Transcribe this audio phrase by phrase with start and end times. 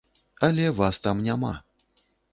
[0.47, 1.53] Але вас там няма.